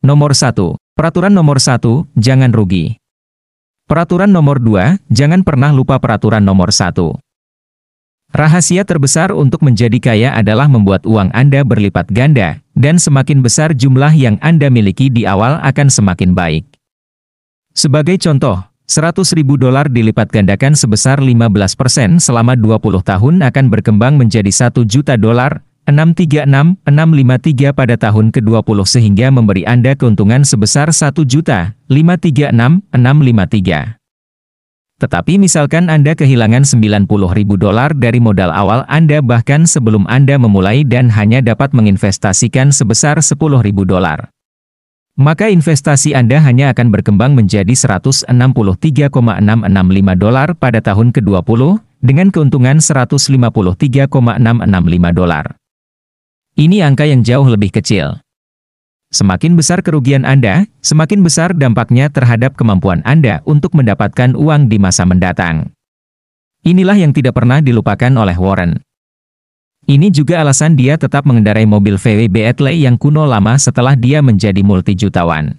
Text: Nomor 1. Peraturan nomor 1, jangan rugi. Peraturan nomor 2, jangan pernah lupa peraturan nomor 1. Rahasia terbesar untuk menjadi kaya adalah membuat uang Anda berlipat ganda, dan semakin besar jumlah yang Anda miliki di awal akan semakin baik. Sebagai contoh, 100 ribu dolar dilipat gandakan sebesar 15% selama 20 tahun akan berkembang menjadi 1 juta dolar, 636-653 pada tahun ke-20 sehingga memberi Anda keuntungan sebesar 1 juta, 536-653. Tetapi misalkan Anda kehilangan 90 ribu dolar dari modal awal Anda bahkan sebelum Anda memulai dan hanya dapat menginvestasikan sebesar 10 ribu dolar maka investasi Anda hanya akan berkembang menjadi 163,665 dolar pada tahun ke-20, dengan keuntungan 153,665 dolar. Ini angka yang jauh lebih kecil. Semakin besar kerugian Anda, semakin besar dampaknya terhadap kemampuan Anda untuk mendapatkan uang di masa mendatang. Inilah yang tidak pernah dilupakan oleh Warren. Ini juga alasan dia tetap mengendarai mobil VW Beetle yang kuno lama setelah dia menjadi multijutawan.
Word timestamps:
Nomor 0.00 0.32
1. 0.32 0.80
Peraturan 0.96 1.36
nomor 1.36 1.60
1, 1.60 2.08
jangan 2.16 2.56
rugi. 2.56 2.96
Peraturan 3.84 4.32
nomor 4.32 4.56
2, 4.56 4.96
jangan 5.12 5.44
pernah 5.44 5.76
lupa 5.76 6.00
peraturan 6.00 6.40
nomor 6.40 6.72
1. 6.72 7.20
Rahasia 8.32 8.88
terbesar 8.88 9.28
untuk 9.36 9.60
menjadi 9.60 10.00
kaya 10.00 10.32
adalah 10.32 10.72
membuat 10.72 11.04
uang 11.04 11.28
Anda 11.36 11.68
berlipat 11.68 12.08
ganda, 12.16 12.64
dan 12.72 12.96
semakin 12.96 13.44
besar 13.44 13.76
jumlah 13.76 14.16
yang 14.16 14.40
Anda 14.40 14.72
miliki 14.72 15.12
di 15.12 15.28
awal 15.28 15.60
akan 15.60 15.92
semakin 15.92 16.32
baik. 16.32 16.64
Sebagai 17.76 18.16
contoh, 18.24 18.56
100 18.88 19.36
ribu 19.36 19.60
dolar 19.60 19.84
dilipat 19.92 20.32
gandakan 20.32 20.80
sebesar 20.80 21.20
15% 21.20 22.24
selama 22.24 22.56
20 22.56 23.04
tahun 23.04 23.44
akan 23.44 23.64
berkembang 23.68 24.16
menjadi 24.16 24.48
1 24.48 24.80
juta 24.88 25.20
dolar, 25.20 25.60
636-653 25.90 27.74
pada 27.74 27.98
tahun 27.98 28.30
ke-20 28.30 28.78
sehingga 28.86 29.34
memberi 29.34 29.66
Anda 29.66 29.98
keuntungan 29.98 30.46
sebesar 30.46 30.94
1 30.94 31.26
juta, 31.26 31.74
536-653. 31.90 33.98
Tetapi 35.00 35.40
misalkan 35.40 35.88
Anda 35.90 36.14
kehilangan 36.14 36.64
90 36.64 37.10
ribu 37.10 37.58
dolar 37.58 37.90
dari 37.96 38.20
modal 38.22 38.54
awal 38.54 38.86
Anda 38.86 39.20
bahkan 39.20 39.66
sebelum 39.66 40.06
Anda 40.06 40.38
memulai 40.38 40.84
dan 40.84 41.10
hanya 41.10 41.42
dapat 41.42 41.74
menginvestasikan 41.74 42.70
sebesar 42.70 43.18
10 43.18 43.34
ribu 43.64 43.88
dolar 43.88 44.30
maka 45.20 45.52
investasi 45.52 46.16
Anda 46.16 46.40
hanya 46.40 46.72
akan 46.72 46.88
berkembang 46.88 47.36
menjadi 47.36 47.76
163,665 47.76 48.32
dolar 50.16 50.56
pada 50.56 50.80
tahun 50.80 51.12
ke-20, 51.12 51.60
dengan 52.00 52.32
keuntungan 52.32 52.80
153,665 52.80 54.08
dolar. 55.12 55.59
Ini 56.58 56.82
angka 56.82 57.06
yang 57.06 57.22
jauh 57.22 57.46
lebih 57.46 57.70
kecil. 57.70 58.18
Semakin 59.14 59.54
besar 59.54 59.86
kerugian 59.86 60.26
Anda, 60.26 60.66
semakin 60.82 61.22
besar 61.22 61.54
dampaknya 61.54 62.10
terhadap 62.10 62.58
kemampuan 62.58 63.06
Anda 63.06 63.42
untuk 63.46 63.74
mendapatkan 63.78 64.34
uang 64.34 64.66
di 64.66 64.82
masa 64.82 65.06
mendatang. 65.06 65.70
Inilah 66.66 66.98
yang 66.98 67.14
tidak 67.14 67.38
pernah 67.38 67.62
dilupakan 67.62 68.10
oleh 68.18 68.34
Warren. 68.34 68.82
Ini 69.86 70.10
juga 70.10 70.42
alasan 70.42 70.74
dia 70.74 70.98
tetap 70.98 71.22
mengendarai 71.22 71.66
mobil 71.70 71.98
VW 71.98 72.26
Beetle 72.26 72.74
yang 72.74 72.98
kuno 72.98 73.26
lama 73.26 73.54
setelah 73.56 73.94
dia 73.94 74.18
menjadi 74.20 74.60
multijutawan. 74.60 75.56